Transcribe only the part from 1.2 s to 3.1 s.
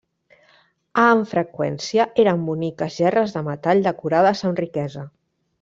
freqüència, eren boniques